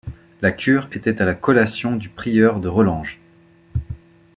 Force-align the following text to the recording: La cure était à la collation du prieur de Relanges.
La 0.41 0.51
cure 0.51 0.89
était 0.93 1.21
à 1.21 1.25
la 1.25 1.35
collation 1.35 1.95
du 1.95 2.09
prieur 2.09 2.59
de 2.59 2.67
Relanges. 2.67 3.19